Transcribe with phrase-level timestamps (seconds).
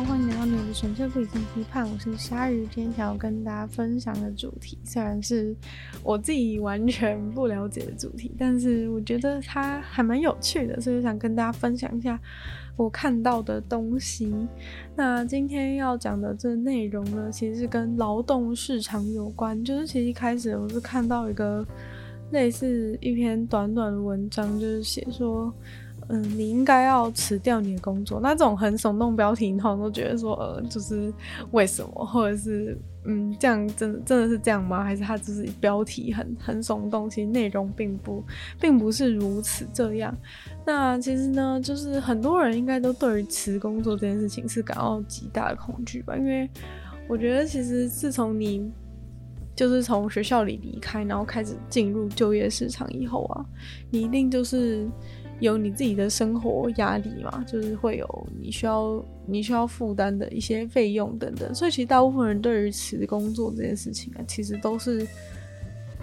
[0.00, 2.66] 欢迎来到你的纯粹不理性批判，我是鲨鱼。
[2.66, 5.54] 今天想要跟大家分享的主题，虽然是
[6.02, 12.18] 我自己完全不了解的主题，但是我觉得它还蛮有趣的，所以想跟大家分享一下
[12.76, 14.34] 我看到的东西。
[14.96, 19.64] 那今天要讲的这内容呢，其实是跟劳动市场有关。
[19.64, 21.64] 就是其实一开始我是看到一个
[22.32, 25.54] 类似一篇短短的文章，就是写说。
[26.08, 28.20] 嗯，你应该要辞掉你的工作。
[28.20, 31.12] 那这种很耸动标题，你好像都觉得说，呃，就是
[31.52, 34.84] 为什么，或者是，嗯，这样真的真的是这样吗？
[34.84, 38.22] 还是它只是标题很很耸动，其实内容并不
[38.60, 40.14] 并不是如此这样。
[40.66, 46.14] 那其实呢，就是很多人应该都对于辞工作这件事情是感到极大的恐惧吧？
[46.16, 46.48] 因为
[47.08, 48.70] 我觉得，其实自从你
[49.56, 53.44] 就是从学校里离开，然后开始进入就业市场以后啊，
[53.90, 54.86] 你一定就是。
[55.40, 65.06] 有你自己的生活压力嘛，就是会有你需要你需要负担的一些费用等等，所以其实大部分人对于辞工作这件事情啊，其实都是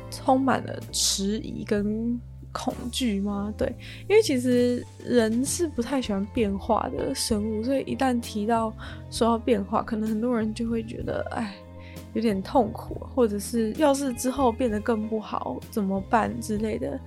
[0.09, 2.19] 充满了迟疑跟
[2.51, 3.53] 恐惧吗？
[3.57, 3.73] 对，
[4.09, 8.73] 因为其实人是不太喜欢变化的生物，所以一旦提到
[9.09, 11.53] 说要变化，可能很多人就会觉得，哎。
[12.13, 16.99] 有点痛苦，或者是要是之后变得更不好怎么办之类的，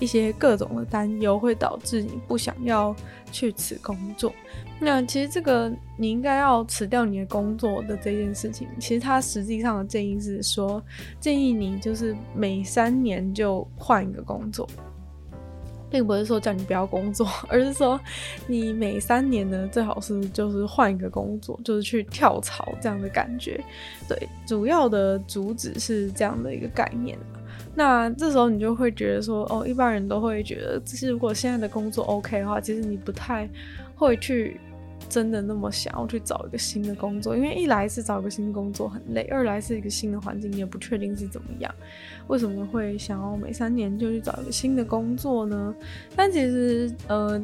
[0.00, 2.94] 一些各种的担忧会导致你不想要
[3.30, 4.32] 去辞工作。
[4.80, 10.82] 那其实这个你应该要辞掉你的工作的这件事情，其实他实际上的建议是说，
[11.20, 14.68] 建议你就是每三年就换一个工作。
[15.90, 18.00] 并不是说叫你不要工作， 而是说
[18.46, 23.58] 你每三年呢，最好是就是换一个工作，就是去跳槽这样的感觉。
[24.08, 27.18] 对，主要的主旨是这样的一个概念。
[27.74, 33.48] 那这时候你就会觉得说，哦，一般人都会觉得，就是如果现在的工作 OK 的话，其实你不太
[33.94, 34.60] 会去。
[35.08, 37.36] 真的那么想要去找一个新的工作？
[37.36, 41.74] 因为一来是找一个新工作很累，二来是一个新的环境，也不确定是怎么样。
[42.26, 45.74] 为什么会想要每三年就去找一个新的工作呢？
[46.14, 47.40] 但其实，呃，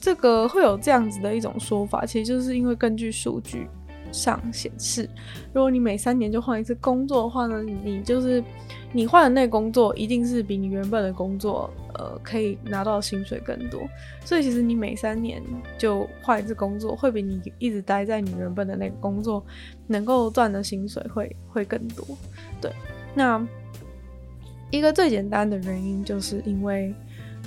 [0.00, 3.66] 这个会有这样子的一种说法，其实就是因为根据数据
[4.10, 5.08] 上显示，
[5.52, 8.42] 如果你每三年就换一次工作的话呢，你就是
[8.92, 11.70] 你换的那工作一定是比你原本的工作。
[11.94, 13.82] 呃，可以拿到薪水更多，
[14.24, 15.42] 所以其实你每三年
[15.76, 19.44] 就换一次工作，会比你一直待在你原本的那个工作
[19.86, 22.06] 能够赚的薪水会会更多。
[22.60, 22.72] 对，
[23.14, 23.46] 那
[24.70, 26.94] 一个最简单的原因就是因为，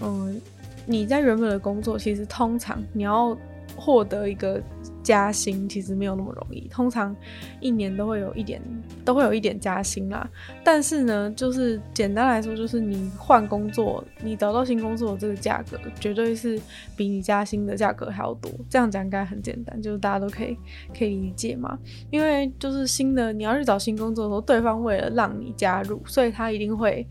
[0.01, 0.39] 嗯，
[0.85, 3.37] 你在原本的工作，其实通常你要
[3.75, 4.61] 获得一个。
[5.05, 7.15] 加薪其实没有那么容易，通常
[7.59, 8.59] 一年都会有一点，
[9.05, 10.27] 都会有一点加薪啦。
[10.63, 16.59] 但是呢，就是简单来说，就是你换工作，你找到新工作这个价格，绝对是
[16.97, 18.51] 比你加薪的价格还要多。
[18.67, 20.57] 这样讲应该很简单，就是大家都可以
[20.97, 21.77] 可以理解嘛。
[22.09, 27.07] 因为就是新的，你要去找新工作的时候，对方为了让你加入，所以他一定会，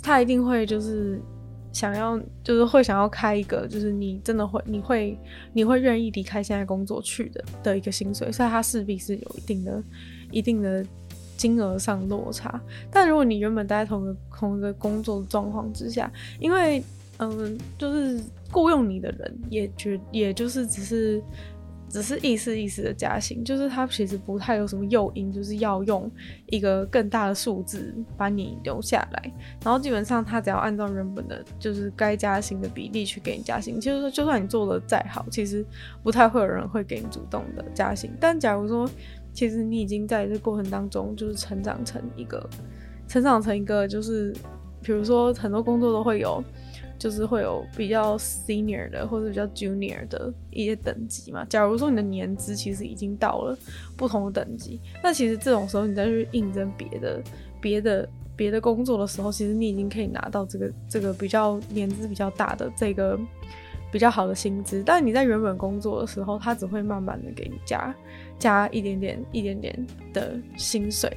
[0.00, 1.20] 他一定会就是。
[1.72, 5.18] 想要就是会想要开一个，就是你真的会，你会
[5.52, 9.82] 你会愿意离开现在工作去的的一个薪水，所以它势必是有一定的、
[10.30, 10.84] 一定的
[11.36, 12.60] 金额上落差。
[12.90, 16.82] 但如果你原本待在同一个同一个工作的状况之下，因为
[17.18, 21.22] 嗯，就是雇佣你的人也觉，也就是只是。
[21.92, 26.10] 只是意思意思的加薪，就是他其实不太有什么诱因，就是要用
[26.46, 29.32] 一个更大的数字把你留下来。
[29.62, 33.78] 然后基本上他只要按照原本的，就是该加薪的比例去给你加薪。
[33.78, 35.62] 其实就算你做的再好，其实
[36.02, 38.10] 不太会有人会给你主动的加薪。
[38.18, 38.88] 但假如说，
[39.34, 42.48] 其实你已经在这过程当中，就是成长成一个，
[43.06, 44.34] 成长成一个，就是
[44.82, 46.42] 比如说很多工作都会有。
[47.02, 51.44] 就是会有比较 senior 的或者比较 junior 的一些等级嘛。
[51.46, 53.58] 假如说你的年资其实已经到了
[53.96, 57.20] 不同的等级，那其实这种时候你再去应征别的、
[57.60, 63.18] 别的、别的工作的时候，其实你已经可以拿到这个这个比较年资比较大的这个
[63.90, 64.80] 比较好的薪资。
[64.86, 67.92] 但你在原本工作的时候，他只会慢慢的给你加
[68.38, 71.10] 加一点点、一点点的薪水，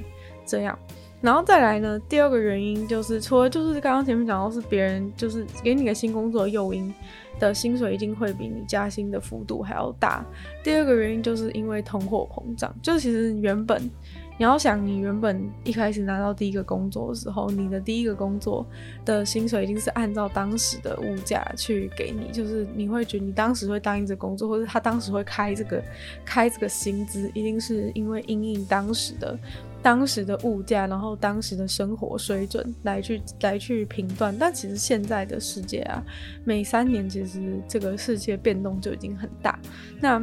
[0.47, 0.75] 这样。
[1.21, 6.93] 然后再来呢，第二个原因就是，除了就是刚刚前面讲到是别人就是给你个新工作诱因
[7.39, 10.25] 的薪水一定会比你加薪的幅度还要大。
[10.63, 13.89] 第二个原因就是因为通货膨胀，就其实原本。
[14.37, 18.65] 你要想，你原本一开始拿到第一个工作的时候，你的第一个工作
[19.05, 25.81] 的薪水一定是按照当时的物价去给你，就是你会觉得你当时会答应这工作，或者他当时会开这个
[26.25, 29.39] 开这个薪资，一定是因为因应当时的
[29.81, 34.35] 当时的物价，然后当时的生活水准来去来去评断。
[34.37, 36.03] 但其实现在的世界啊，
[36.43, 39.57] 每三年其实这个世界变动就已经很大。
[40.01, 40.21] 那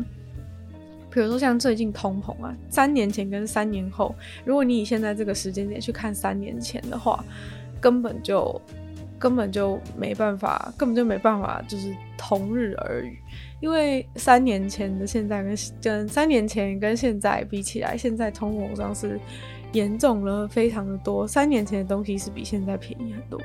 [1.12, 4.14] 比如说像最近通膨啊，三年前跟三年后，
[4.44, 7.23] 如果你以现在这个时间点去看三年前的话，
[7.81, 8.61] 根本就
[9.19, 13.19] 根本就没办法，根本就没办法，就是同日而语。
[13.62, 19.19] 因为三年前的现在跟跟三年前跟现在比起来，现在通货上是
[19.70, 21.26] 严重了非常的多。
[21.26, 23.41] 三年前的东西是比现在便宜很多，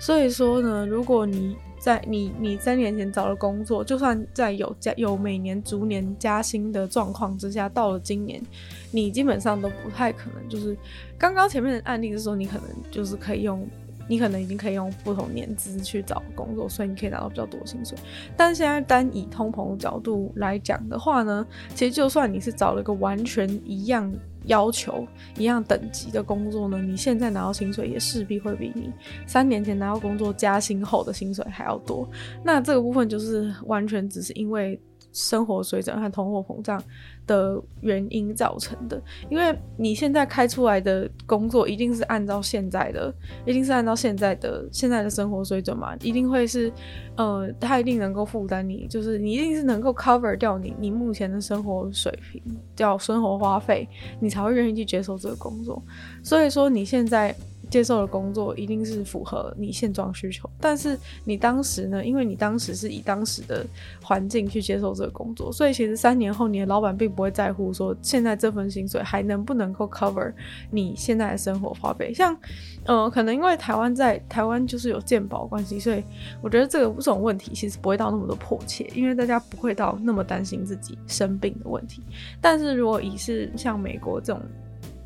[0.00, 8.42] 所以说呢，如果你在你你三年前找了工作，就算在有加有每年逐年加薪的状况之下，到了今年，
[8.90, 10.48] 你基本上都不太可能。
[10.48, 10.76] 就是
[11.16, 13.64] 刚刚前面的案例是说，你可能就是可以用，
[14.10, 17.96] 你可能已经可以用不同年资去找工作，所以你可以拿到比较多薪水。
[18.36, 21.46] 但现在单以通膨的角度来讲的话呢，
[21.76, 24.12] 其实就算你是找了一个完全一样。
[24.46, 28.90] 要求一样等级的工作呢，你现在拿到薪水也势必会比你
[29.26, 32.08] 三年前拿到工作加薪后的薪水还要多。
[32.42, 34.80] 那这个部分就是完全只是因为
[35.12, 36.82] 生活水准和通货膨胀
[37.26, 43.12] 的原因造成的，因为你现在开出来的工作一定是按照现在的，
[43.44, 46.72] 一定是按照现在的现在的生活水准嘛，一定会是，
[47.16, 52.42] 呃，他一定能够负担你，就是你一定是能够 cover 掉你你目前的生活水平，
[52.76, 53.88] 叫生活花费，
[54.20, 55.82] 你才会愿意去接受这个工作。
[56.22, 57.34] 所以说你现在。
[57.70, 62.04] 接受的工作一定是符合你现状需求，但是你当时呢？
[62.04, 63.64] 因为你当时是以当时的
[64.02, 70.32] 环境去接受这个工作，所以其实三年后你的老板并不会在乎说现在这份薪水还能不能够 cover
[70.70, 72.12] 你现在的生活花费。
[72.12, 72.36] 像，
[72.84, 76.02] 呃，可能因为台湾在台湾就是有健保关系，所以
[76.42, 82.02] 我觉得这个这种问题其实不会到那么的迫切，因为大家不会到那么担心自己生病的问题。
[82.40, 84.42] 但是如果以是像美国这种。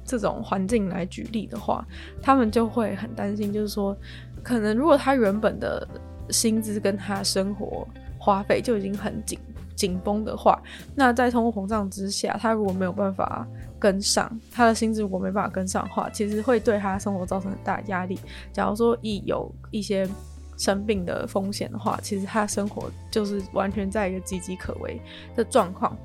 [0.04, 1.86] 这种环境来举例的话，
[2.20, 3.96] 他们就会很担心，就是说，
[4.42, 5.86] 可能如果他原本的
[6.28, 7.86] 薪资跟他生活
[8.18, 9.38] 花费就已经很紧
[9.74, 10.62] 紧绷的话，
[10.94, 13.46] 那在通货膨胀之下，他如果没有办法
[13.78, 18.18] 跟上，他的薪资如果没办法跟上的话，其实会对他生活造成很大压力。
[18.52, 20.08] 假如说一有一些
[20.56, 25.00] 生病的风险的话，其实他生活就是完全在一个岌岌可危
[25.34, 25.96] 的状况。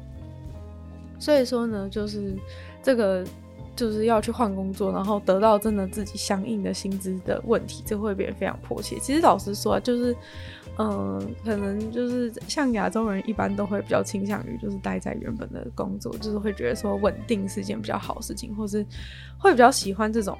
[1.20, 2.36] 所以说呢，就是
[2.82, 3.26] 这个。
[3.80, 9.00] 就是要去换工作，然后得到真的自己相应的薪资的问题，这会变得非常迫切。
[9.00, 10.14] 其实老实说，啊就是，
[10.78, 18.86] 嗯、可能就是像亚洲人一般都会比较倾向于就是待在原本的工作，就是会觉得说稳定是件比较好事情，或是
[19.38, 20.38] 会比较喜欢这种。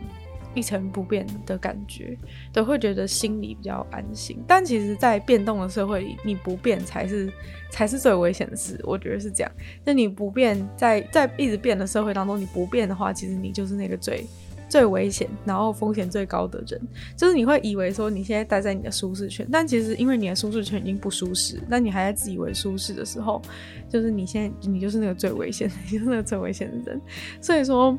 [0.60, 2.18] 一成不变的感觉，
[2.52, 4.38] 都会觉得心里比较安心。
[4.46, 7.32] 但其实，在变动的社会里，你不变才是
[7.72, 8.78] 才是最危险的事。
[8.84, 9.52] 我觉得是这样。
[9.86, 14.26] 那你不变，在在一直变的社会当中，你不变的话，其实你就是那个最
[14.68, 16.82] 最危险，然后风险最高的人。
[17.16, 23.42] 就是你会以为说你现在待在你的舒适圈，但其实因为你的舒适圈已经不舒适，那你还在自以为舒适的时候，
[23.90, 27.02] 就是你现在你就是那个最危险， 你就是那个最危险的人。
[27.42, 27.98] 所以说。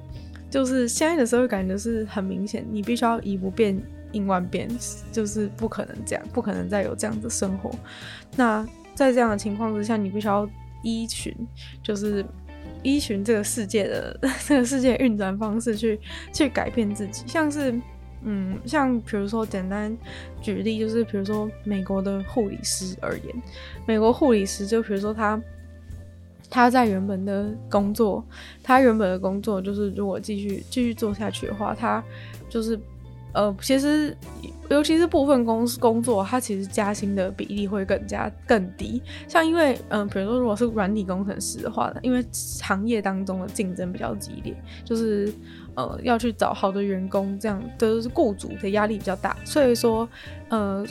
[0.50, 3.80] 就是现在的社会感觉是很明显，你必须要以不变
[4.12, 4.68] 应万变，
[5.12, 7.70] 就是不可能这样，不可能再有这样的生活。
[8.36, 10.48] 那在这样的情况之下，你必须要
[10.82, 11.32] 依循，
[11.82, 12.24] 就是
[12.82, 16.00] 依循这个世界的 这个世界运转方式去
[16.32, 17.22] 去改变自己。
[17.26, 17.72] 像是，
[18.24, 19.96] 嗯，像比如说简单
[20.42, 23.42] 举例，就是比如说美国的护理师而言，
[23.86, 25.40] 美国护理师就比如说他。
[26.50, 28.22] 他在原本的工作，
[28.62, 32.02] 他原本的工作就是，如果继续继续做下去的话，他
[32.48, 32.78] 就是，
[33.32, 34.16] 呃，其实
[34.68, 39.00] 尤其是部分公司工作，他其实加薪的比例会更加更低。
[39.28, 44.52] 像因为，嗯、比如说如果是软体工程师的话，因为行业当中的竞争比较激烈，
[44.84, 45.32] 就是，
[45.76, 50.08] 呃，要去找好的员工，这样的雇主的压力比较大，所以说，
[50.48, 50.84] 呃。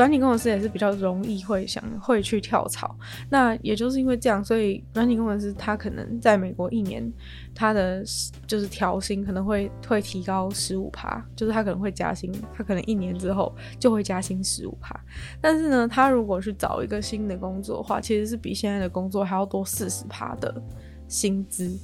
[0.00, 2.96] 软体工程师也是比较容易会想会去跳槽，
[3.28, 7.06] 那也就是因为这样，所以软体工程师他可能在美国一年，
[7.54, 8.02] 他的
[8.46, 14.98] 就是调薪可能会会提高十五趴，就是他可能会加薪，他可能一年之后就会加薪十五趴。
[15.38, 20.62] 但是呢，他如果去找一个新的工作的话，其实是比现在的工作还要多四十趴的
[21.08, 21.78] 薪资。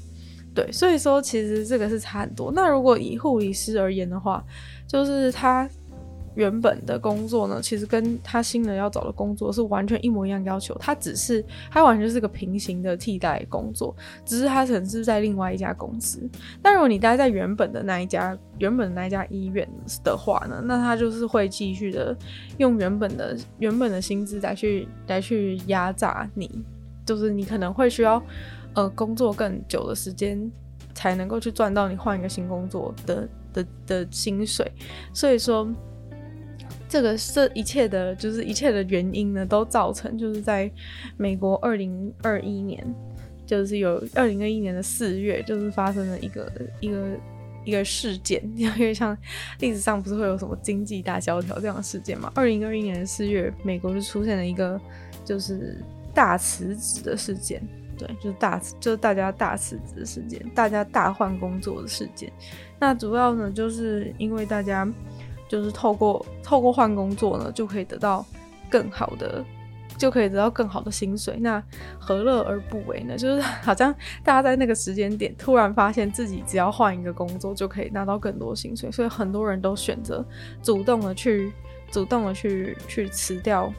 [0.55, 2.51] 对，所以说其实这个是差很多。
[2.51, 4.43] 那如果以护理师而言的话，
[4.89, 5.69] 就是他。
[6.37, 16.21] 原本的工作呢，其实跟他新的要找的工作是完全一模一样要求，他只是他完全是个平行的替代工作，只是他可能是在另外一家公司。
[16.63, 19.67] 但如果你待在原本的那一家原本的那一家医院
[20.05, 22.17] 的话呢，那他就是会继续的
[22.59, 26.63] 用原本的原本的薪资来去来去压榨你，
[27.07, 28.23] 就是你可能会需要
[28.75, 30.51] 呃工作更久的时间
[30.93, 34.71] 才能够去赚到你换一个新工作的的的薪水，
[35.15, 35.67] 所以说。
[36.97, 40.71] 这个这一切的，就是一切的原因呢，都造成就是在
[41.19, 42.83] 美国二零二一年，
[43.45, 46.51] 就是有二零二一年的四月，就是发生了一个
[46.81, 47.07] 一个
[47.67, 49.15] 一个事件， 因为像
[49.61, 52.33] 历史上不是会有什么经济大萧条这样的事件嘛？
[52.35, 54.81] 二零二一年的四月，美国就出现了一个
[55.23, 55.77] 就是
[56.15, 57.63] 大辞职的事件，
[57.99, 62.33] 对，就是大就是大家大辞职的事件，大家大换工作的事件。
[62.81, 64.91] 那主要呢，就是因为大家。
[65.49, 68.25] 就是透过透过换工作呢，就可以得到
[68.71, 69.45] 更好的，
[69.97, 71.37] 就可以得到更好的薪水。
[71.39, 71.63] 那
[71.99, 73.17] 何乐而不为呢？
[73.19, 80.25] 就是好像大家在那个时间点突然发现自己只要换一个工作就可以拿到更多薪水，所以很多人都选择
[80.63, 81.53] 主动的去
[81.91, 83.73] 主动的去去辞掉。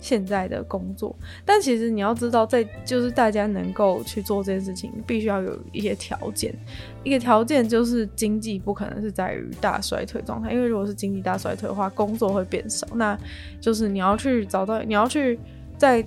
[0.00, 1.14] 现在的工作，
[1.44, 6.54] 但其实你要知道，在就是大家能够去做这件事情，必须要有一些条件。
[7.02, 12.86] 一个条件就是经济不可能是在于大衰退状态，因为如果是经济大衰退的话，工作会变少。
[12.94, 13.18] 那
[13.60, 15.38] 就是你要去找到，你要去
[15.76, 16.04] 在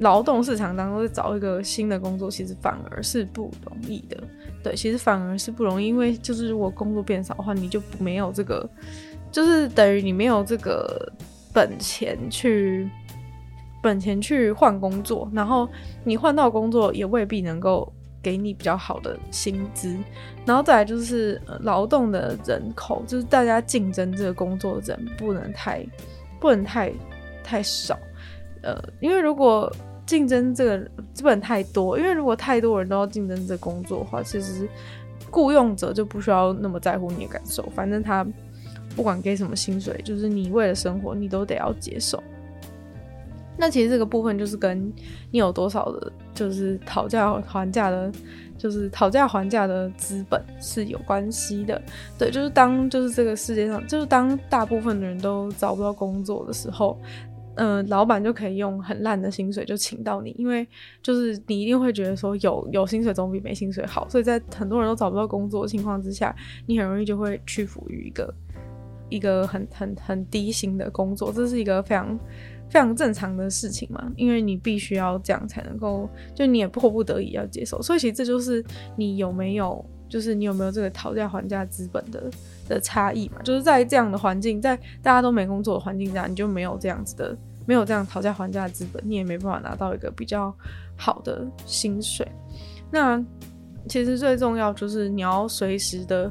[0.00, 4.22] 劳动市场当中找一个新的工作，其实反而是不容易的。
[4.62, 8.68] 对，其实反而是不容易，因为就是如果工作变少的话，你就没有这个，
[9.32, 11.10] 就是等于你没有这个
[11.52, 12.86] 本钱去。
[13.84, 15.68] 本钱去换工作，然后
[16.02, 19.94] 你换到工作也未必能够给你比较好的薪资，
[20.46, 25.86] 然后再来就是劳动的人口，就是大家竞争这个工作的人不能太
[26.40, 26.90] 不能太
[27.44, 27.98] 太少，
[28.62, 29.70] 呃，因为如果
[30.06, 30.78] 竞争这个
[31.12, 34.68] 资本太多，因为如果太多人都要竞争这个工作的话，其实
[35.30, 38.26] 雇佣者就不需要那么在乎你的感受，反正他
[38.96, 42.22] 不管给什么薪水，就是你为了生活，你都得要接受。
[43.56, 44.92] 那其实这个部分就是跟
[45.30, 48.10] 你有多少的，就是讨价还价的，
[48.58, 51.80] 就是讨价还价的资本是有关系的。
[52.18, 56.98] 对，就是当就是这个世界上，就是当大部分的人都找不到工作的时候，
[57.54, 60.66] 嗯、老板就可以用很烂的薪水就请到你，因为
[61.00, 66.34] 就是你一定会觉得说有有薪水总比没薪水好，所以在很多人都找不到工作的情况之下，
[66.66, 68.34] 你很容易就会屈服于一个
[69.10, 72.18] 一个很很很低薪的工作，这是一个非常。
[72.74, 78.64] 非常正常的事情嘛，因为你必须要这样才能够，就你也迫不得已要接受，所以其实这就是
[78.96, 82.28] 你有没有，就是你有没有这个讨价还价资本的
[82.68, 90.52] 的差异嘛，就是在这样的环境，在大家都没工作的环境下，你就没有这样子的，没有这样讨价还价资本，你也没办法拿到一个比较
[90.96, 92.26] 好的薪水。
[92.90, 93.24] 那
[93.88, 96.28] 其实最重要就是你要随时的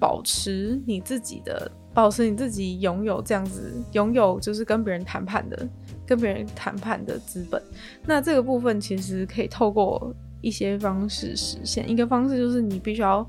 [0.00, 1.70] 保持你自己的。
[1.96, 5.66] 保持你自己拥有这样子，拥有就是跟别人谈判的，
[6.06, 7.62] 跟别人谈判的资本。
[8.04, 11.90] 那这个部分其实可以透过一些方式实现。
[11.90, 13.26] 一个方式就是你必须要，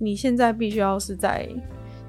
[0.00, 1.48] 你现在必须要是在，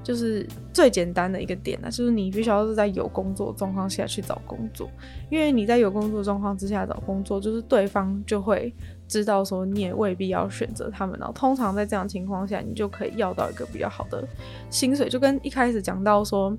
[0.02, 4.90] 就是最简单的一个点呢，就是你必须要是在有工作状况下去找工作，
[5.30, 8.74] 因为你在有工作状况之下找工作，就是对方就会。
[9.10, 14.24] 知道说你也未必要选择他们，然后通常在这样情况下，你就可以要到一个比较好的
[14.70, 15.08] 薪水。
[15.08, 16.56] 就跟一开始讲到说，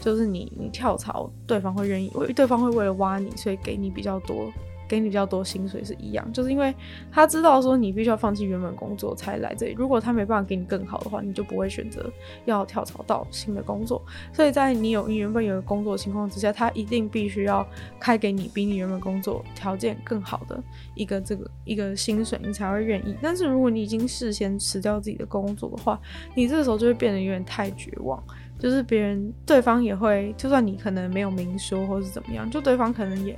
[0.00, 4.52] 就是你你跳槽，对方会愿意，对方会为了挖你，所以给你比较多。
[4.86, 6.74] 给你比较多薪水是一样，就是因为
[7.10, 9.74] 他知道说你必须要放弃原本工作才来这里。
[9.76, 12.10] 如果他没办法给你更好的话，你就不会选择
[12.44, 14.02] 要跳槽到新的工作。
[14.32, 17.66] 所以在你有你原本有个工作情况之下，他一定必须要
[17.98, 20.62] 开给你比你原本工作条件更好的
[20.94, 23.16] 一个这个一个薪水，你才会愿意。
[23.22, 25.98] 但是如果你已经事先辞掉自己的工作的话，
[26.34, 28.22] 你这个时候就会变得有点太绝望，
[28.58, 33.36] 就是别人对方也会，就算你可能没有明说或是怎么样，就对方可能也。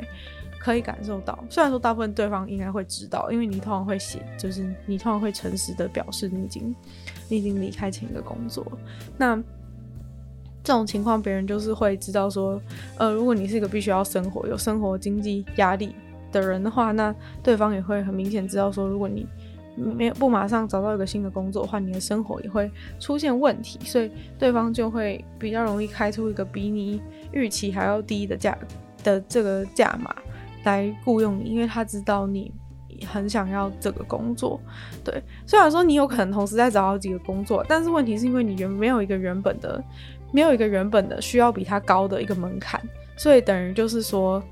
[0.67, 6.75] 可以感受到，虽然说大部分对方应该会知道，因为你通常会写，就是你通常会诚实的表示你已经
[7.29, 8.67] 你已经离开前一个工作。
[9.17, 9.37] 那
[10.65, 12.61] 这种情况，别人就是会知道说，
[12.99, 15.95] 呃，如果你是一个必须要生活、有生活经济压力
[16.33, 19.25] 的人的话，那对方也会很明显知道说，如果你
[19.77, 22.69] 没有不马上找到一个新的工作的话，你的生活也会
[22.99, 28.59] 出现问题，所以对方就会比较容易开出一个比你预期还要低的价
[29.05, 30.13] 的这个价码。
[30.71, 32.53] 来雇佣你，因为他知道你
[33.07, 34.61] 很想要这个工作。
[35.05, 39.83] 对，虽然说你有可能同时在找到几个工作，但是问题是因为你原没有一个原本的，
[40.33, 42.81] 没有一个原本的需要比他高的一个门槛，
[43.17, 44.43] 所以等于就是说。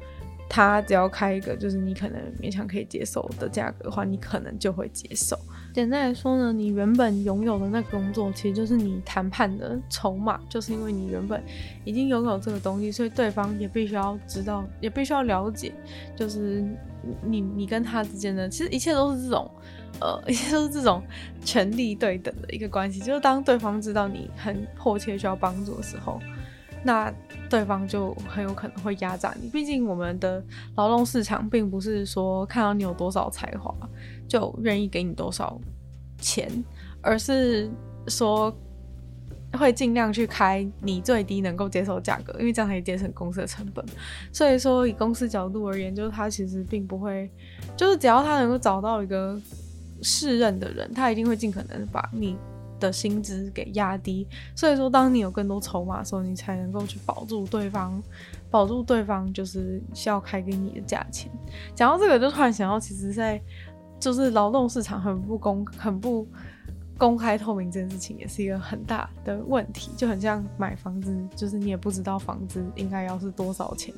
[0.47, 5.37] 他只要开一个就是你可能勉强可以接受的价格的话，你可能就会接受。
[5.75, 11.43] 简单来说呢，你原本拥有的那个工作，其实就是你谈判的筹码，就是因为你原本
[11.85, 15.73] 已经拥有这个东西，所以对方也必须要知道，也必须要了解，
[16.15, 16.65] 就是
[17.25, 19.51] 你你跟他之间的，其实一切都是这种，
[20.01, 21.03] 呃，一切都是这种
[21.45, 23.01] 权力对等的一个关系。
[23.01, 26.21] 就是当对方知道你很迫切需要帮助的时候，
[26.85, 27.13] 那。
[27.51, 30.43] 对方就很有可能会压榨你，毕竟我们的
[30.75, 33.73] 劳动市场并不是说看到你有多少才华
[34.29, 35.61] 就愿意给你多少
[36.19, 36.51] 钱，
[37.01, 37.71] 而是
[38.09, 38.55] 说
[39.53, 43.85] 会尽量去开你最低能够接受的价格，因为这样可以节省公司的成本。
[44.33, 47.31] 所以说，以公司角度而言，就是他其实并不会，
[47.77, 49.41] 就是只要他能够找到一个
[50.03, 52.37] 适任的人，他一定会尽可能把你。
[52.81, 58.03] 的薪资给压低，所以说，当你有更多筹码的时候，你才能够去保住对方，
[58.51, 61.31] 保住对方就是需要开给你的价钱。
[61.75, 63.41] 讲到这个，就突然想到，其实，在
[64.05, 66.29] 就是劳动市场很不公、很不
[66.99, 69.91] 公开透明这件事情，也是一个很大的问题。
[69.97, 73.95] 就很像买房子，就是你也不知道房子应该要是多少钱。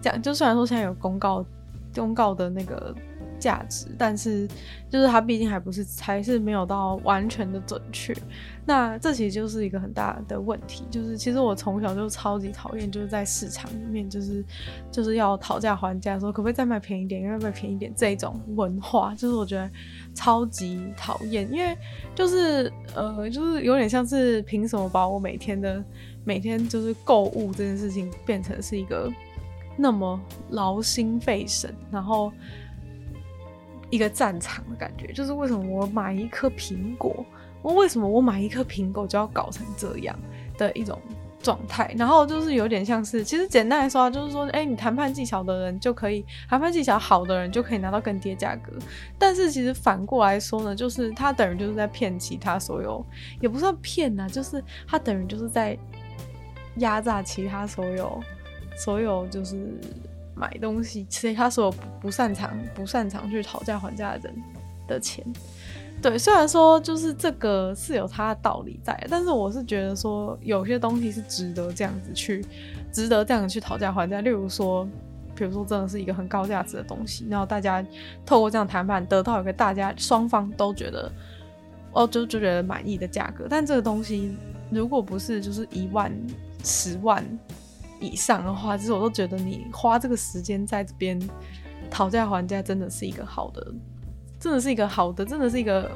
[0.00, 1.44] 这样就虽然说现在有公告，
[1.94, 2.94] 公告的那个。
[3.38, 4.46] 价值，但是
[4.88, 8.16] 就是它毕竟还不是，还是没有到完全的准确。
[8.64, 10.84] 那这其实就是一个很大的问题。
[10.90, 14.44] 就是其实我从小就超级讨厌，就是在市场里面，就是
[14.90, 19.70] 就是要讨价还价，说可不可以再卖便宜点，要不要便宜点这种文化，就是我觉得
[20.14, 21.50] 超级讨厌。
[21.52, 21.76] 因为
[22.14, 25.84] 就是呃，就是有点像是凭什么把我每天的
[26.24, 29.10] 每天就是购物这件事情变成是一个
[29.76, 32.32] 那么劳心费神，然后。
[33.90, 37.26] 一个战场的感觉，就是为什么我买一颗苹果，
[37.62, 40.18] 我为什么我买一颗苹果就要搞成这样
[40.58, 41.00] 的一种
[41.42, 41.94] 状态？
[41.96, 48.72] 然后就是有点像是，其实简单来说啊，就是说，哎，你谈判技巧的人就可以，谈判技巧好的人就可以拿到更低的价格。
[49.18, 53.04] 但是其实反过来说呢，就是他等于就是在骗其他所有，
[53.40, 55.78] 也不算骗呐，就是他等于就是在
[56.76, 58.20] 压榨其他所有，
[58.76, 59.78] 所有就是。
[60.34, 64.34] 买东西，其实他所有不擅长、不擅长去讨价还价的人
[64.88, 65.22] 的钱，
[66.02, 72.44] 对，虽然说就是这个是有它的道理在，但是我是觉得说有些东西是值得这样子去，
[72.92, 74.20] 值得这样子去讨价还价。
[74.20, 74.84] 例如说，
[75.36, 77.82] 比如说真的是一个很高价值的东西，然后大家
[78.26, 81.10] 透过这样谈判得到一个大家双方都觉得
[81.92, 84.36] 哦，就就觉得满意的价格，但这个东西
[84.70, 86.12] 如果不是就是一万、
[86.64, 87.24] 十万。
[88.00, 91.16] 以上的话，其实我都觉得你花这个时间在这边
[91.88, 93.64] 讨价还价，真的是一个好的，
[94.42, 95.88] 真的是一个好的，真的是一个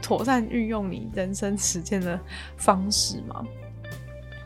[0.00, 2.18] 妥善运用你人生时间的
[2.56, 3.44] 方式嘛。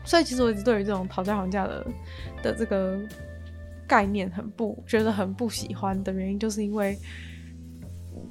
[0.03, 1.87] 所以，其实我一直对于这种讨价还价的
[2.43, 2.99] 的这个
[3.87, 6.99] 概念很不觉得很不喜欢的原因，就是因为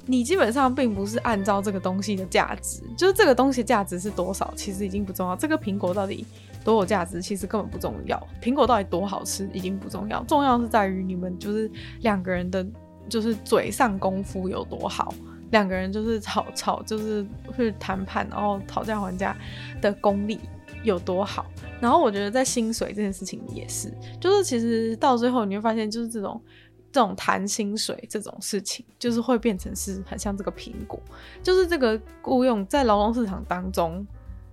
[0.05, 5.35] 你基本上并不是按照这个东西的价值，就是这个东西价值是多少，其实已经不重要。
[5.35, 6.23] 这个苹果到底。
[6.61, 12.67] 多有价值其实根本不重要，苹果到底多好吃已经不重要，重要是在于你们就是两个人的，
[13.09, 15.13] 就是嘴上功夫有多好，
[15.51, 19.35] 两个人就是吵吵就是去谈判，然后讨价还价
[19.81, 20.39] 的功力
[20.83, 21.45] 有多好。
[21.81, 23.91] 然后我觉得在薪水这件事情也是，
[24.21, 26.41] 就是其实到最后你会发现，就是这种
[26.91, 31.01] 这种谈薪水这种事情，就是会变成是很像这个苹果，
[31.41, 34.05] 就是这个雇佣在劳动市场当中。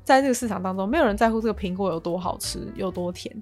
[0.04, 3.34] 在这个市场当中，没有人在乎这个苹果有多好吃，有多甜，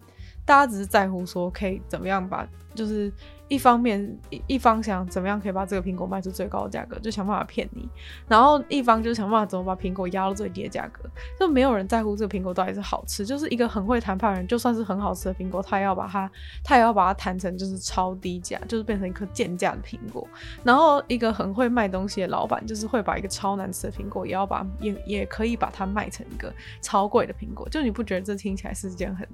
[0.47, 3.13] 大家只是在乎说可以怎么样把，就是。
[3.49, 7.83] 一方面一一方想怎么样可以把这个苹果卖出最高的价格，就想办法骗你；
[8.27, 11.09] 然后一方就想办法怎么把苹果压到最低的价格。
[11.39, 16.31] 就没有人在乎这个苹果到底是好吃，就是一个很会谈判的人，就算是很好吃的苹果，他也要把它，
[16.63, 20.27] 他也要把它谈成就是超低价，就是变成一颗贱价的苹果。
[20.63, 27.69] 然后一个很会卖东西的老板，就是会把一个超难吃的苹果，也要把也也可以把它卖成一个超贵的苹果。
[27.69, 29.29] 就你不觉得这听起来是一件很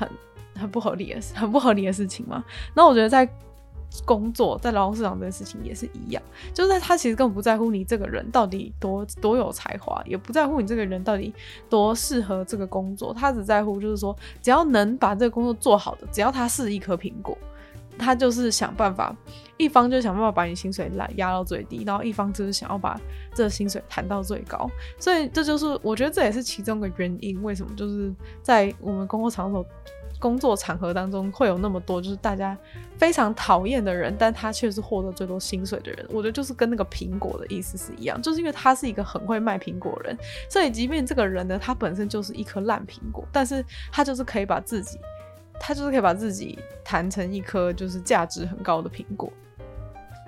[0.00, 0.08] 很？
[0.56, 2.44] 很不合理的事， 很不合理的事情嘛。
[2.74, 3.26] 那我觉得在
[4.04, 11.32] 工作，在劳动市场这件事情也是一样，就是他其实根本不在乎你这个人到底多多有才华，也不在乎你这个人到底
[11.70, 17.38] 多适合这个工作，他只在乎就是说，只要能把这个工作做好的，只要他是一颗苹果，
[17.96, 19.16] 他就是想办法，
[19.60, 22.98] 一方就想办法把你薪水来压到最低，然后一方就是想要把
[23.34, 24.68] 这薪水谈到最高。
[24.98, 29.64] 所以这就是我觉得这也是其中的原因，为什么就是在我们工作场所。
[30.18, 32.54] 工作场合当中会有那么多就是大家
[32.98, 36.06] 非常讨厌的人，但他却是获得最多薪水的人。
[36.10, 40.14] 我觉得就是跟那个苹果的意思是一样，就是因为他是一个很会卖苹果人，
[40.46, 44.98] 所以即便这个人呢，他本身就是一颗烂苹果，但是他就是可以把自己，
[45.58, 49.32] 他就是可以把自己弹成一颗就是价值很高的苹果。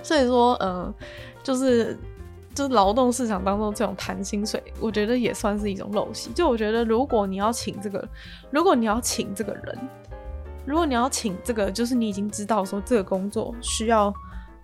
[0.03, 0.93] 所以说，嗯、
[1.43, 1.97] 就是。
[2.55, 6.31] 就是劳动市场当中这种谈薪水，我觉得也算是一种陋习。
[6.35, 8.07] 就我觉得，如果你要请这个，
[8.51, 9.79] 如果你要请这个人，
[10.67, 14.13] 如果你要请这个，就是你已经知道说这个工作需要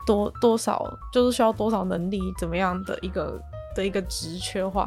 [0.06, 3.40] 多多少，就是需要多少能力，怎么样的一个
[3.74, 4.86] 的一个职缺的话，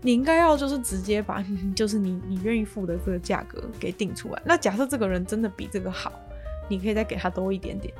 [0.00, 1.40] 你应该要就是直接把，
[1.76, 4.42] 就是你你愿意付的这个价格给定出来。
[4.44, 6.10] 那假设这个人真的比这个好，
[6.66, 7.94] 你可以再给他多一点点，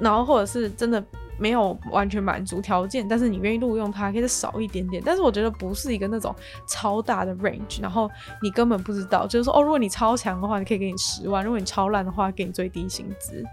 [0.00, 1.00] 然后或者是真的。
[1.42, 5.02] 没有完全满足条件，但是你愿意录用他，可以少一点点。
[5.04, 6.32] 但是我觉得不是一个那种
[6.68, 8.08] 超大的 range，然后
[8.40, 13.44] 你根本不知道，就是说哦，如果你超强的话，你可以给你十万；如果你超烂的话，给你最低薪资，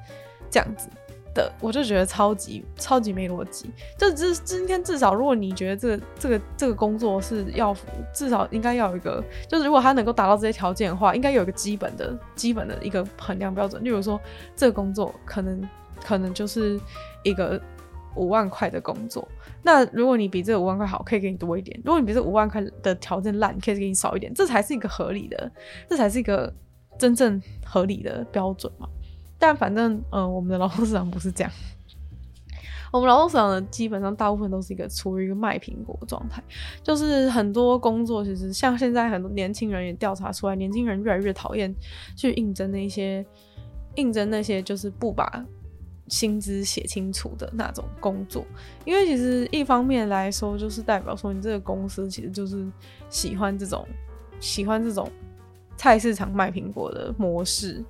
[0.51, 0.87] 这样子
[1.33, 3.71] 的，我就觉得超级超级没逻辑。
[3.97, 7.75] 就这今天至少，如果你觉得这个这个这个工作是要
[8.13, 13.83] 至少应该要有一个，就是如果他能够达到这些条件的话，应该有一个基本的基本的一个衡量标准。
[13.83, 14.21] 例如说，
[14.55, 15.67] 这个工作可能
[16.05, 16.79] 可能就是
[17.23, 17.59] 一个。
[18.15, 19.27] 五万块的工作，
[19.63, 24.33] 那如果你比这五万块好，可以给你多一点；如果你比这五万块的条件烂，可以给你少一点。
[24.33, 25.51] 这才是一个合理的，
[25.87, 26.51] 这才是一个
[26.97, 28.87] 真正合理的标准嘛。
[29.37, 31.51] 但反正，嗯、呃，我们的劳动市场不是这样。
[32.91, 36.43] 我们劳动市场呢，基本上大部分都是一个处于一个卖苹果的状态，
[36.81, 41.73] 就是很多工作其实像现在很多年轻人也调查出来，年轻人越来越讨厌
[42.17, 43.23] 去应征那些
[43.95, 45.45] 应征那些就是不把。
[46.09, 48.45] 薪资写清楚的那种工作，
[48.83, 52.67] 因为其实一方面来说，就是代表说你这个公司其实就是
[53.09, 53.87] 喜欢这种
[54.39, 55.09] 喜欢这种
[55.77, 57.83] 菜市场卖苹果的模式，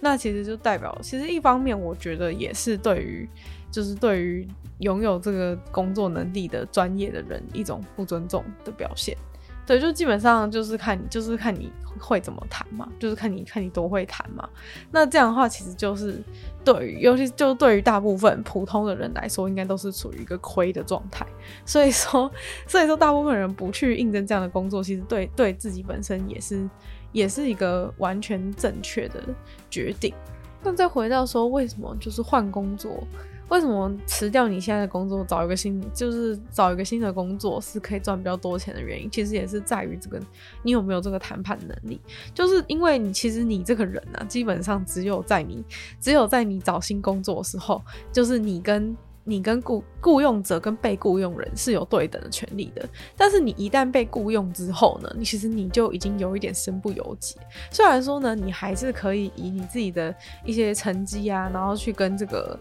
[0.00, 3.28] 那其实就代表，其实一方面我觉得也是对于
[3.70, 9.16] 就是对于拥有这个工作能力的专业的人一种不尊重的表现。
[9.66, 14.48] 对，就基本上就是看，就是看你会怎么谈嘛，就是看你看你多会谈嘛。
[14.92, 16.22] 那这样的话，其实就是
[16.64, 21.26] 对于，尤其就对于大部分普通的人来说，应该都是处于一个亏的状态。
[21.64, 22.30] 所以说，
[22.68, 26.70] 所以说大部分人不去应征这样的工作，其实对对自己本身也是
[27.10, 29.20] 也是一个完全正确的
[29.68, 30.14] 决定。
[30.62, 33.02] 那再回到说，为什么就是换工作？
[33.48, 39.08] 为什么辞掉你现在的工作，找一个新，就是找一个新的工作是可以赚比较多钱的原因？
[39.08, 40.20] 其实也是在于这个，
[40.64, 42.00] 你有没有这个谈判能力？
[42.34, 45.64] 就是因为你其实你这个人呢、啊，基本上只有在你
[46.00, 47.80] 只有在你找新工作的时候，
[48.12, 52.88] 就是你跟你跟雇雇佣者跟被雇佣人是有对等的权利的。
[53.16, 57.36] 但是你一旦被雇佣之后呢，你其实你就已经有一点身不由己。
[57.70, 60.12] 虽然说呢，你还是可以以你自己的
[60.44, 62.58] 一些成绩啊，然后去跟这个。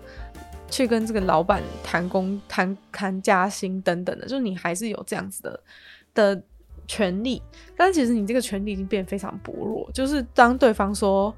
[0.75, 5.59] 去跟这个老板谈工谈谈加薪等等的，就是你还是有这样子的
[6.13, 6.43] 的
[6.85, 7.41] 权利，
[7.77, 11.33] 但其实你这个权利已经变得非常薄弱，就是当对方说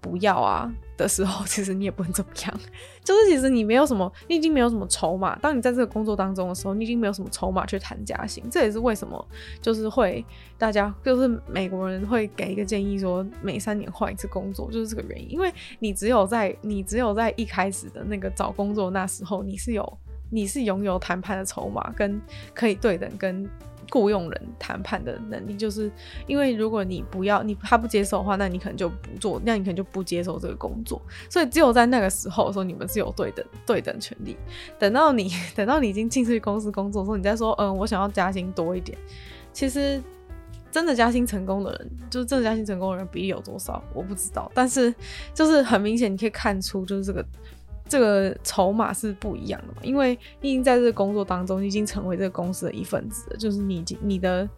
[0.00, 2.60] 不要啊的时候，其实你也不能怎么样。
[3.02, 5.34] 就是其实你没有什么，你已经没有什么筹码。
[5.38, 8.44] 当你在这个工作当中的时候，你已经没有什么筹码去谈加薪。
[8.50, 9.26] 这也是为什么，
[9.60, 10.24] 就是会
[10.58, 15.32] 大家就是美国人会给一个建议说，每三年换一次工作，就是这个原因。
[15.32, 22.20] 因为你只有在你只有在一开始的那个找工作那时候，你是有你是拥有谈判的筹码，跟
[22.54, 23.48] 可以对等跟。
[23.90, 25.90] 雇佣人谈判的能力，就是
[26.26, 31.00] 因为如果你不要你他不接受的话，那你可能就不做，那你可能就不接受这个工作。
[31.28, 34.36] 所以只有在那个时候说你们是有对等对等权利。
[34.78, 38.96] 等到你 等到你已经进去公司工作的时候，你再说嗯，我想要加薪多一点。
[39.52, 40.00] 其实
[40.70, 44.50] 真的加薪成功的人，就是真的加薪成功的人比例有多少，我不知道。
[44.54, 44.94] 但是
[45.34, 47.24] 就是很明显，你可以看出就是这个。
[47.90, 54.48] 这个筹码是不一样的嘛，因为你已经在这个工作当中，你已经成为这个公司的一份子了，就是你你的，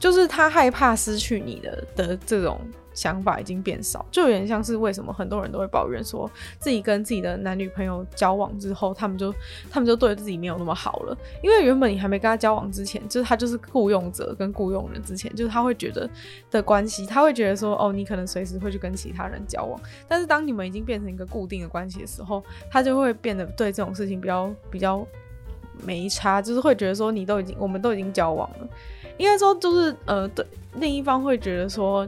[0.00, 2.58] 就是他害怕失去你的的这种。
[2.98, 9.32] 想法已经变少，就有点像是为什么很多人都会抱怨说，自己跟自己的男女朋友交往之后，他们就
[9.70, 11.16] 他们就对自己没有那么好了。
[11.40, 16.10] 因为原本你还没跟他交往之前，就是他就是雇佣者跟雇佣人之前，就是他会觉得
[16.50, 19.80] 的关系，他会觉得说，哦，你可能随时会去跟其他人交往。
[20.08, 25.06] 但是当你们已经变成一个固定的关系的时候，他就会变得对这种事情比较比较
[25.84, 28.68] 没差，就是会觉得说，你都已经我们都已经交往了，
[29.18, 32.04] 应该说就是呃，对另一方会觉得说。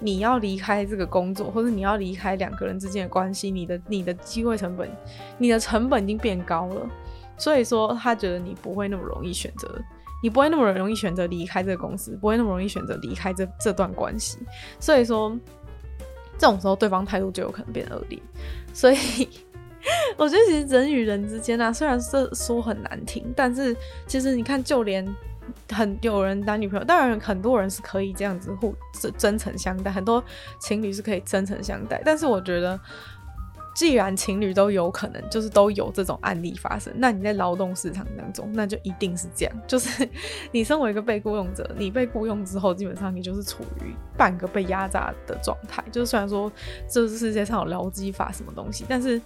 [0.00, 4.88] 你要离开这个工作，或者你要离开两个人之间的关系，你的你的机会成本，
[5.38, 6.88] 你的成本已经变高了。
[7.36, 9.68] 所以说，他觉得你不会那么容易选择，
[10.22, 14.38] 你不会那么容易选择离开这个公司，不会那么容易选择离开这这段关系。
[14.80, 15.36] 所以说，
[16.36, 18.20] 这种时候对方态度就有可能变恶劣。
[18.72, 19.28] 所以
[20.16, 25.06] 我觉得其实人与人之间啊，虽然这说很难听，但是其实你看，就连
[25.68, 28.74] 很有人男女朋友，当然很多人是可以这样子互
[29.16, 30.22] 真诚相待，很多
[30.60, 32.78] 情侣是可以真诚相待，但是我觉得。
[33.74, 39.54] 既然情侣都有可能，就是都有这种案例发生，那你在劳动市场当中，那就一定是这样。
[39.68, 40.08] 就是
[40.50, 45.84] 你身为一个被雇佣者，你被雇佣之后，基本上你就是处于半个被压榨的状态。
[45.92, 46.50] 就是虽然说
[46.88, 49.22] 这是世界上有劳基法什么东西，但是。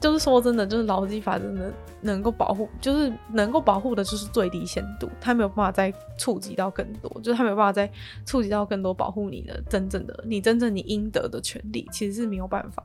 [0.00, 7.90] 就是说真的，就是劳基法真的能够保护，就是能够保护的就是最低限度，它没有办法再触及到更多，就是它没有办法再
[8.24, 12.82] 触及到更多保护你的真正的你真正你应得的权利，其实是没有办法。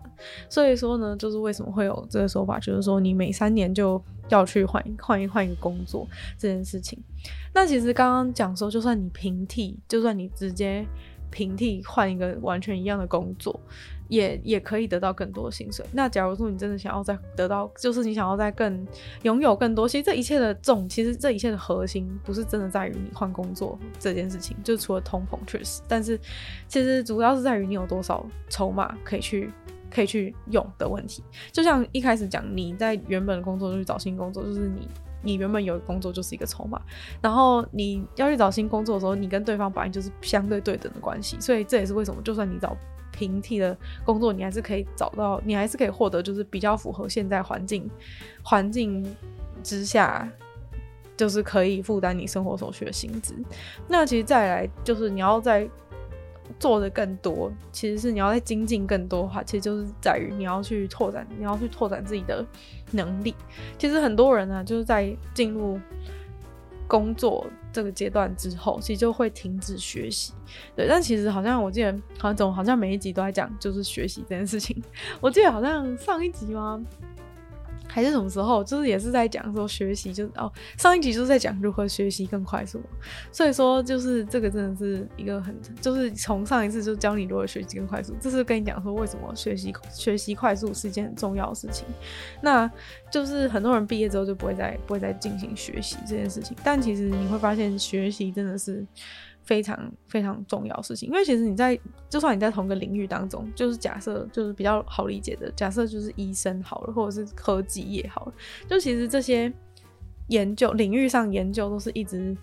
[0.49, 6.05] 所以说呢，就是为什么会有这个说法，就是说你每三年就要去换换一换一个工作
[6.37, 7.01] 这件事情。
[7.53, 10.85] 那其实刚刚讲说，就算你平替，就算你直接
[11.31, 13.57] 平替换一个完全一样的工作。
[14.07, 15.85] 也也可以得到更多的薪水。
[15.91, 18.85] 那假如说你真的想要再得到，就是你想要再更
[19.23, 26.19] 拥有更多，其实这一切的重，其实这一切的核心不是真的在于你换工作这件事情，就除了通膨确实，但是
[26.67, 29.51] 其实主要是在于你有多少筹码可以去
[29.89, 31.23] 可以去用的问题。
[31.51, 34.87] 就像一开始讲，你在原本的工作就去找新工作，就是你
[35.23, 36.79] 你原本有工作就是一个筹码，
[37.21, 42.77] 然后你要去找新工作的时候，你跟对方本来就是相对对等的关系，所以这也是为什么，就算你找。
[43.15, 47.89] 平替的工作，你还是可以找到，你还是可以获得，就是比较符合现在环境
[48.43, 49.03] 环境
[49.63, 50.29] 之下，
[51.15, 53.33] 就是可以负担你生活所需的薪资。
[53.87, 55.67] 那其实再来就是你要再
[56.59, 62.45] 做的更多，其实是你要再精进更多的话，其实就是在于你要去拓展，你要去拓展自己的
[62.91, 63.33] 能力。
[63.77, 65.79] 其实很多人呢，就是在进入
[66.87, 67.47] 工作。
[67.75, 70.31] 这个阶段之后，其实就会停止学习，
[70.77, 70.87] 对。
[70.87, 74.81] 但其实好像我记得，好像总好像每一集都在讲，就是学习这件事情。
[75.19, 76.81] 我记得好像上一集吗？
[77.87, 82.81] 还是什么时候，就是也是在讲说学习，就是哦，上一集就是在讲如何学习更快速，
[83.31, 91.85] 所以说就是这个真的是一个很，就是从上一次就教你如何学习更快速，这是跟你讲说为什么学习学习快速是一件很重要的事情，
[92.41, 92.69] 那
[93.11, 98.85] 就是很多人毕业之后就不会再不会再进行学习这件事情，但其实你会发现学习真的是。
[99.45, 101.79] 非常非常重要的事情，因为其实你在
[102.09, 108.33] 就算你在同个领域当中，就是假设就是比较好理解的假设，就是医生好了，或者是科技业好了，
[108.67, 109.53] 就其实这些
[110.29, 112.35] 研究领域上研究都是一直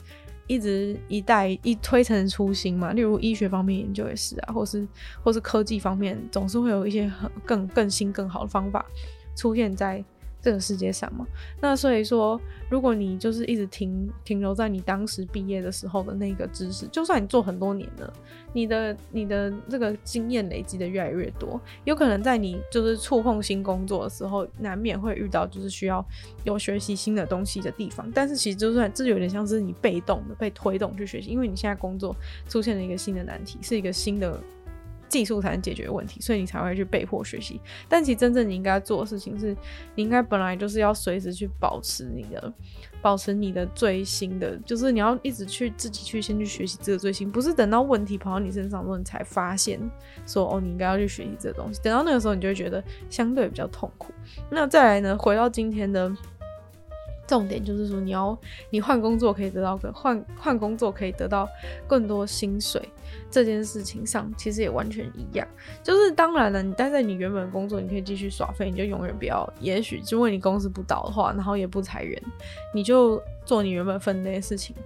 [0.47, 2.93] 一直一代一推陈出新嘛。
[2.93, 4.87] 例如医学方面研究也是啊，或是
[5.25, 8.87] 或是科技方面，总是会有一些很更更新更好的方法
[9.35, 10.05] 出现在。
[10.43, 11.25] 这个世界上嘛，
[11.61, 18.13] 那所以说，如果你就是一直停停留在你当时毕业的时候的那个知识，就算你做很多年了，
[18.53, 26.05] 你的你的这个经验累积的越来越多，有可能在你就是触碰新工作的时候，难免会遇到就是需要
[26.43, 28.11] 有学习新的东西的地方。
[28.13, 32.17] 但是其实就算这有点像是你被动的被推动去学习，因为你现在工作
[32.49, 34.43] 出现了一个新的难题，是一个新的。
[35.13, 37.61] 技术才能解决问题，所以你才会去被迫学习。
[37.87, 39.55] 但其实真正你应该做的事情是，
[39.95, 42.51] 你应该本来就是要随时去保持你的，
[43.03, 49.79] 保持你的最新的，就是你要一直去自己去先去学习这个最新，不是等到问题跑到你身上之后你才发现
[50.27, 51.79] 说哦，你应该要去学习这个东西。
[51.83, 54.15] 等到那个时候，你就会觉得相对比较痛苦。
[54.49, 56.11] 那再来呢，回到今天的。
[57.33, 61.49] 重点就是说，你要你换工作可以得到个换换工作可以得到
[61.87, 62.87] 更多薪水
[63.31, 65.49] 这件事情上，其实也完全一样。
[65.83, 69.51] 就是当然了，你待在你原本工作，你可以继续耍废，你就永远不要。
[69.61, 72.23] 也许如果你公司不倒的话，然后也不裁员，
[72.75, 74.77] 你就做你原本分内的事情。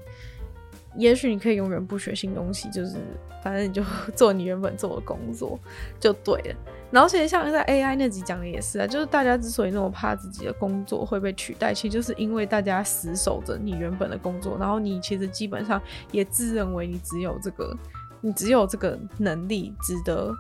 [0.97, 2.95] 也许你可以永远不学新东西，就是
[3.43, 3.83] 反正你就
[4.15, 5.59] 做你原本做的工作
[5.99, 6.55] 就对了。
[6.91, 15.81] 然后其实像在 AI 那集讲的也是啊，就是大家之所以那么怕自己的工作会被取代，其实就是因为大家死守着你原本的工作，然后你其实基本上
[16.13, 17.77] 也自认为你只有这个，
[18.21, 20.33] 你只有这个能力值得。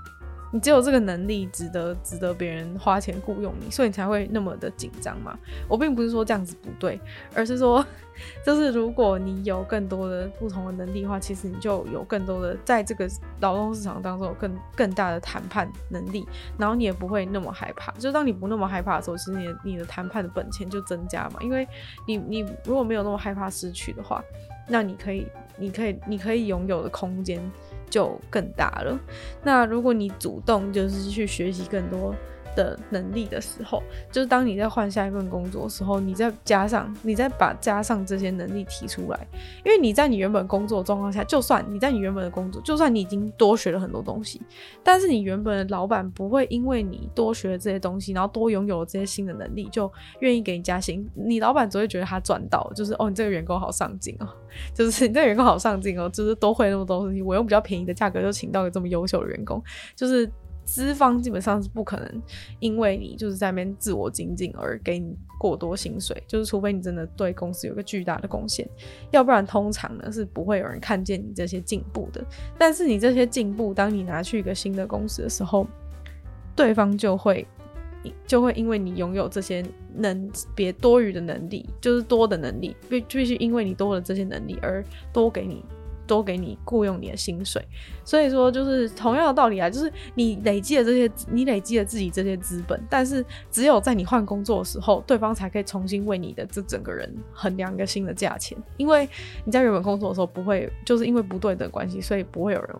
[0.56, 5.38] 你只有这个能力，值得值得别人花钱雇佣你，所以你才会那么的紧张嘛。
[5.68, 6.98] 我并不是说这样子不对，
[7.34, 7.84] 而是说，
[8.42, 13.06] 就是如果你有更多的不同的能力的话，其实你就有更多的在这个
[13.40, 17.92] 劳动市场当中有更更大的谈判能力，然后你也不会那么害怕。
[17.98, 21.38] 就当你不那么害怕的时候，其实你你的谈判的本钱就增加嘛。
[21.42, 21.68] 因为
[22.06, 24.24] 你你如果没有那么害怕失去的话，
[24.66, 25.26] 那你可以
[25.58, 27.42] 你可以你可以拥有的空间
[27.90, 28.98] 就更大了。
[29.42, 32.14] 那如果你主动就是去学习更多
[32.56, 39.28] 的能力的时候，就是当你在换下一份工作的时候，你再加上，你再把加上这些能力提出来，
[39.64, 44.42] 因为你在你原本工作状况下，就算你在你原本的工作，就算你已经多学了很多东西，
[44.82, 51.06] 但是你原本的老板不会因为你多学了这些东西，然后多拥有了这些新的能力，就愿意给你加薪。
[51.14, 54.28] 你老板只会觉得他赚到，就是哦，你这个员工好上进哦，
[54.74, 59.62] 就是你这个员工好上进哦，就是多会那么多东西，我用比较便宜的价格就请到一个这么优秀的员工，
[59.94, 60.30] 就是。
[60.66, 62.22] 资方基本上是不可能
[62.58, 68.68] 因为你就是在那边自我精进而给你过多薪水，就是除非你真的对公司有个巨大的贡献，
[69.12, 72.22] 要不然通常呢是不会有人看见你这些进步的。
[72.58, 75.66] 但是你这些进步，当你拿去一个新的公司的时候，
[76.56, 77.46] 对方就会
[78.26, 85.64] 就会因为你拥有这些能别多余的能力，就是多的能力，必必须因为你多了这些能力而多给你。
[86.06, 87.62] 多给你雇佣你的薪水，
[88.04, 99.08] 所以说就是同样的道理啊，就是你累积了这些，你累积了自己这些资本，但是只有在你换工作的时候，对方才可以重新为你的这整个人衡量一个新的价钱，因为
[99.44, 102.76] 你在原本工作的时候不会，就是因为不对等关系，所以不会有人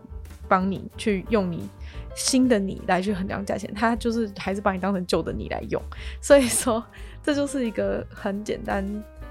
[0.47, 1.69] 帮你去用你
[2.15, 5.81] 新的你来去衡量价钱，他就是还是把你当成旧的你来用，
[6.21, 6.83] 所以说
[7.21, 8.85] 这就是一个很简单。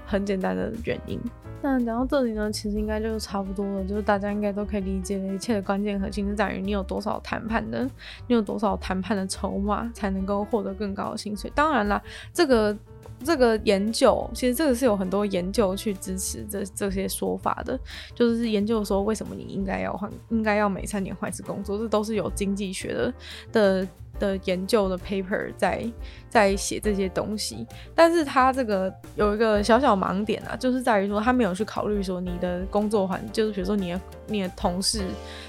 [0.07, 1.19] 很简单的原因。
[1.61, 3.83] 那讲到这里呢，其实应该就差不多了。
[3.83, 7.83] 就是大家应该都可以理解的一切的关键核心是在于你有多少谈判的，
[8.27, 11.51] 你有多少谈判的筹码，才能够获得更高的薪水。
[11.53, 12.77] 当然啦，这个
[13.23, 17.77] 这个研究其实这个是有很多研究去支持这这些说法的，
[18.13, 23.13] 就是研究说为什么你应该要换，应该要每三年换一次工作，这都是有经济学的
[23.51, 23.87] 的。
[24.19, 25.85] 的研究的 paper 在
[26.29, 35.03] 在写这些东西，但是他这个有一个小小盲点啊，就是在于说他没有去考虑说你的工作环，就是比如说你的你的同事，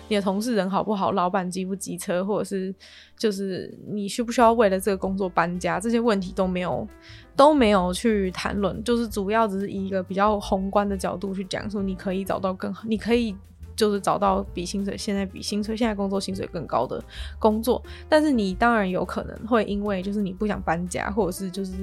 [0.08, 2.74] 你的同事人好不好，老板机不机车，或者是
[3.16, 6.86] 就是你需不需要为了这个工作搬家，这些问题都没有
[7.34, 13.36] 都没有去谈论，就是主要只是以一个比较宏观的角度去讲说你可以找到更好，你可以。
[13.78, 17.00] 就是找到比薪水现在比薪水现在工作薪水更高的
[17.38, 21.74] 工作，但是你当然有可能会因为就是你不想搬家，或者是就是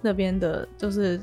[0.00, 1.20] 那边的，就是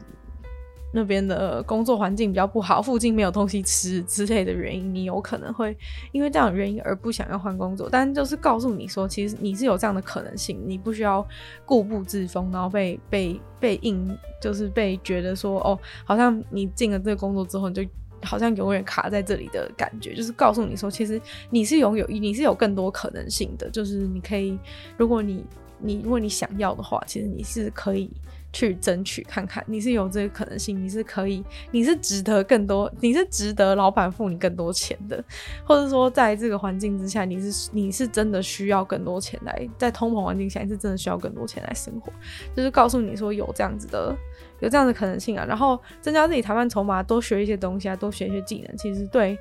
[0.93, 5.75] 那边的工作环境比较不好，附近没有东西吃之类的原因，你有可能会
[6.11, 7.89] 因为这样的原因而不想要换工作。
[7.91, 11.27] 但就是告诉你说，其实你是有这样的可能性，你不需要
[11.65, 17.83] 固步自封，然后被被被硬就是被觉得说哦，好像你进了这个工作之后你就。
[18.23, 23.69] 好像永远卡在这里的感觉，就是告诉你说，其实你是拥有，你是有更多可能性的。
[23.69, 24.57] 就是你可以，
[24.97, 25.45] 如果你
[25.79, 28.09] 你如果你想要的话，其实你是可以
[28.51, 35.23] 去争取看看，你是有这个可能性，你是可以，你是值得更多，你是值得老板付你更多钱的，
[35.63, 42.11] 或者说在这个环境之下，你是你是真的需要更多钱来，在通膨环境下，你是真的需要更多钱来生活，
[42.55, 44.15] 就是告诉你说有这样子的。
[44.59, 49.37] 有这样的可能性啊，然后增加自己谈判筹码，多学一些东西啊，多学一些技能，其实对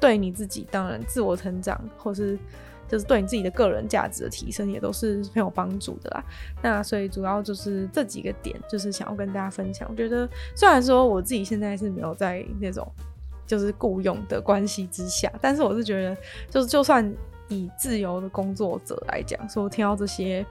[0.00, 2.38] 对你自己当然自我成长，或是
[2.88, 6.24] 就是对你自己的个人价值的提升，也都是很有帮助的啦。
[6.62, 9.88] 那所以主要就是这几个点，就是想要跟大家分享。
[9.90, 12.86] 我觉得虽然说我自己现在是没有在那种
[13.46, 16.16] 就是雇佣的关系之下，但是我是觉得，
[16.48, 17.12] 就是就算。
[17.52, 20.44] 以自由的工作者来讲，所以我听到这些，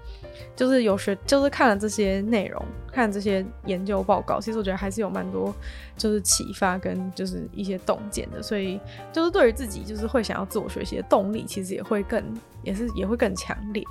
[0.55, 5.53] 就是有学，就是看了这些内容，看这些研究报告，其实我觉得还是有蛮多，
[5.97, 8.41] 就是启发跟就是一些洞见的。
[8.41, 8.79] 所以
[9.11, 12.23] 就是对于自己，就是会想要自我学习的动力，其实也会更，
[12.63, 13.83] 也是也会更强烈。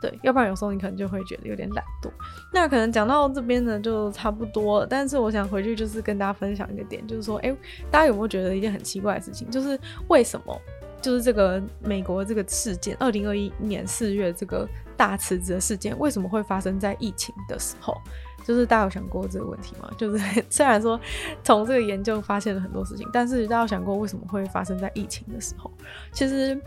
[0.00, 2.10] 对，要不然有时候你可能就会觉得有点懒惰。
[2.52, 4.86] 那可能讲到这边呢，就差不多了。
[4.86, 7.56] 但是我想回去就是跟大家分享一个点，就是说，哎、
[7.90, 10.60] 大家有没有觉得一件很奇怪的事情，就是为什么？
[11.06, 17.96] 就是这个美国这个事件，二零二一年四月这个大辞职的事件，为什么会发生在疫情的时候？
[18.44, 19.88] 就是大家有想过这个问题吗？
[19.96, 20.18] 就是
[20.50, 21.00] 虽然说
[21.44, 25.70] 从这个研究发现了很多事情，但是大家有想过为什么会发生在疫情的时候？
[26.12, 26.60] 其实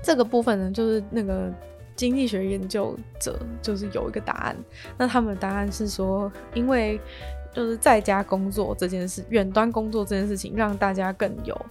[0.00, 1.52] 这个部分呢，就是那个
[1.96, 4.56] 经济学研究者就是有一个答案。
[4.96, 7.00] 那他们的答案是说，因为
[7.52, 11.66] 就是在家工作这件事，远端工作这件事情，让大家更有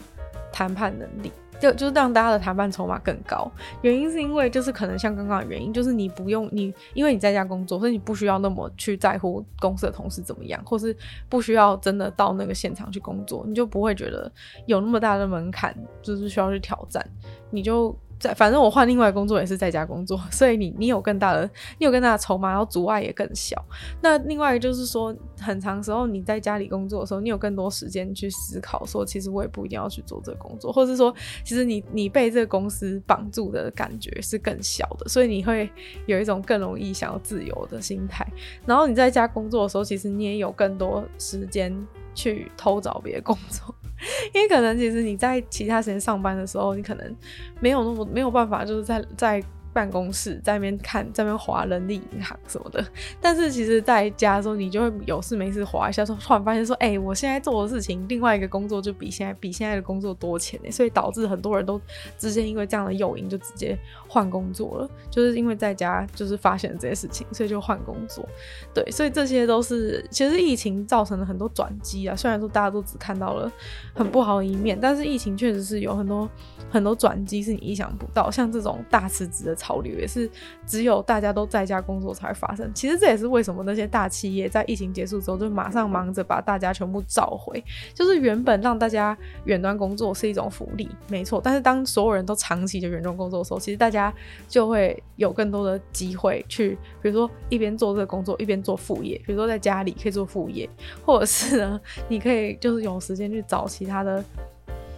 [0.52, 1.32] 谈判能力。
[1.60, 10.96] 就就是让大家的谈判筹码更高，原因是因为就是可能像刚刚的原因，就是你不用你，因为你在家工作，所以你不需要那么去在乎公司的同事怎么样，或是
[11.28, 14.32] 不需要真的到那个现场去工作，你就不会觉得
[14.66, 17.06] 有那么大的门槛，就是需要去挑战，
[17.50, 23.64] 你就在，反正我换另外工作也是在家工作，所以你你有更大的，你有更大的筹码，然后阻碍也更小。
[24.02, 31.14] 那另外一个就是说，很长时候你在家里工作的时候，你有更多时间去思考，说其实我也不一定要去做这个工作，或者是说，
[31.44, 35.72] 其实你你被这个公司绑住的感觉是更小的，所以你会
[36.06, 38.28] 有一种更容易想要自由的心态。
[38.66, 41.74] 然后你在家工作的时候，其实你也有更多时间
[42.14, 43.74] 去偷找别的工作。
[44.34, 47.16] 因为可能其实你在其他时间上班的时候，你可能
[47.60, 49.44] 没有那么没有办法，就是在在。
[49.72, 52.84] 办公室在那边看，在那边划人力银行什么的。
[53.22, 60.72] 但是其实在家的时候，你就会有事没事划一下，说突然发现说，哎、我现在做的事情，另外一个工作就比现在比现在的工作多钱呢。
[60.72, 61.80] 所以导致很多人都
[62.18, 68.28] 直接因为这样的诱因就直接换工作了，就是因为在家就是发现了这些事情，所以就换工作。
[68.74, 72.16] 对，所以这些都是其实疫情造成了很多转机啊。
[72.16, 73.52] 虽然说大家都只看到了
[73.94, 76.28] 很不好的一面，但是疫情确实是有很多
[76.72, 79.59] 很多转机是你意想不到，像这种大辞职的。
[79.60, 80.30] 潮流也是
[80.66, 82.72] 只有大家都在家工作才会发生。
[82.74, 87.64] 其实这也是为什么那些大企业在疫情结束之后就马上忙着把大家全部召回。
[87.94, 91.42] 就是原本让大家远端工作是一种福利，没错。
[91.44, 94.14] 但是当所有人都长期的远端工作的时候，其实大家
[94.48, 100.70] 就会有更多的机会去，比如说一边做这个工作一边做副业，比如说在家里可以做副业，
[101.06, 104.24] 或者是呢，你可以就是有时间去找其他的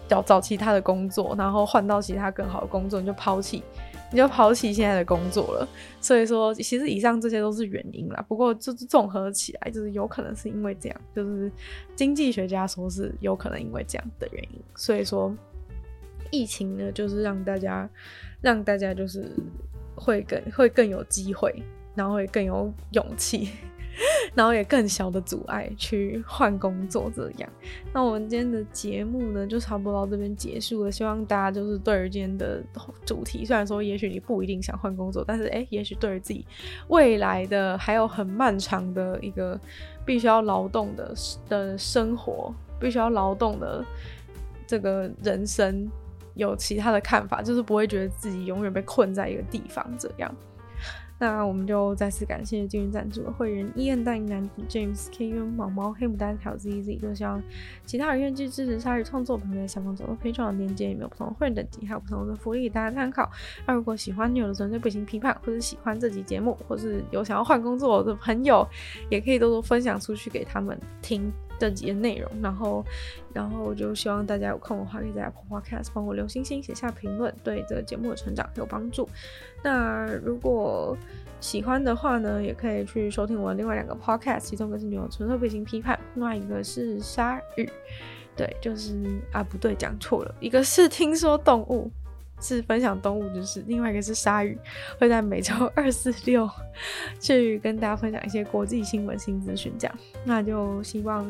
[0.07, 3.64] 找找其他的工作，然后换到其他更好的工作，你就抛弃。
[4.12, 5.68] 你就抛弃现在的工作了，
[6.01, 8.24] 所以说其实以上这些都是原因啦。
[8.28, 11.49] 不过就是综合起来，就是有可能是因为这样，就是
[11.95, 14.62] 经济学家说是有可能因为这样的原因。
[14.76, 15.34] 所以说
[16.30, 17.89] 疫情呢，就是让大家
[18.41, 19.32] 让大家就是
[19.95, 21.64] 会更会更有机会，
[21.95, 23.49] 然后会更有勇气。
[24.34, 27.50] 然后也更小的阻碍去换工作这样，
[27.94, 30.92] 那我们今天的节目呢，就差不多到这边结束了。
[30.92, 32.64] 希望大家就是对于今天的
[33.06, 36.46] 主题，虽然说也许你不一定想换工作，但是诶，也许对于自己
[36.88, 39.60] 未来的还有很漫长的一个
[40.06, 41.14] 必须要劳动的
[41.50, 43.84] 的生活，必须要劳动的
[44.66, 45.89] 这个人生，
[46.36, 50.34] 有其他的看法，就是不会觉得自己永远被困在一个地方这样。
[51.22, 56.95] 那我们就再次感谢今日赞助的会员伊恩、大英男子 James、K U、毛毛、黑牡丹、还有 Z Z。
[56.95, 57.39] 就希望
[57.86, 63.30] 其他人愿意去支持鲨鱼创作，可以在下方找到非常的链接，里面有不同的会员等级，还有不同的福利给大家参考。
[63.67, 68.67] 那如果喜欢女友的纯粹不行批判，或者喜欢这集节目，或是有想要换工作的朋友，
[69.11, 71.32] 也可以多多分享出去给他们听。
[71.62, 72.84] 这集的内容，然后，
[73.32, 79.07] 然后就希望大家有空的话，可以在 Apple Podcast 帮我留星星、写下评论，对这个节目的成长有帮助。
[79.62, 80.97] 那如果
[81.39, 87.66] 喜欢的话呢，也可以去收听我另外两个 Podcast，其中一个是《女友纯粹背景批判》，另外一个是《鲨鱼》。
[88.36, 88.95] 对，就是
[89.32, 91.91] 啊，不对，讲错了，一个是听说动物。
[92.42, 94.58] 是分享动物知识，另外一个是鲨鱼，
[95.00, 96.50] 会在每周 二、四、六
[97.20, 99.72] 去跟大家分享一些国际新闻、新资讯。
[99.78, 101.26] 这样，那就希望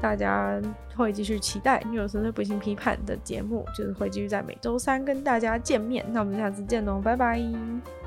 [0.00, 0.60] 大家
[0.94, 6.04] 会继续期待《女友纯粹不行批判》的节目，就是会继续在每周三跟大家见面。
[6.12, 8.01] 那我们下次见喽，拜拜。